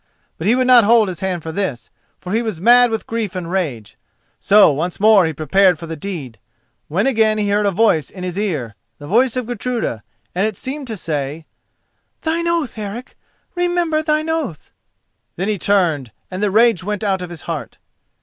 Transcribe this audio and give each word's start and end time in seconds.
But 0.39 0.47
he 0.47 0.55
would 0.55 0.65
not 0.65 0.83
hold 0.83 1.09
his 1.09 1.19
hand 1.19 1.43
for 1.43 1.51
this, 1.51 1.91
for 2.19 2.33
he 2.33 2.41
was 2.41 2.59
mad 2.59 2.89
with 2.89 3.05
grief 3.05 3.35
and 3.35 3.51
rage. 3.51 3.97
So 4.39 4.71
once 4.71 4.99
more 4.99 5.27
he 5.27 5.31
prepared 5.31 5.77
for 5.77 5.85
the 5.85 5.95
deed, 5.95 6.39
when 6.87 7.05
again 7.05 7.37
he 7.37 7.51
heard 7.51 7.67
a 7.67 7.71
voice 7.71 8.09
in 8.09 8.23
his 8.23 8.35
ear—the 8.35 9.05
voice 9.05 9.35
of 9.35 9.45
Gudruda, 9.45 10.01
and 10.33 10.47
it 10.47 10.57
seemed 10.57 10.87
to 10.87 10.97
say: 10.97 11.45
"Thine 12.23 12.47
oath, 12.47 12.79
Eric! 12.79 13.15
remember 13.53 14.01
thine 14.01 14.27
oath!" 14.31 14.73
Then 15.35 15.49
he 15.49 15.59
turned 15.59 16.11
and 16.31 16.41
the 16.41 16.49
rage 16.49 16.83
went 16.83 17.03
out 17.03 17.21
of 17.21 17.29
his 17.29 17.41
heart. 17.43 17.77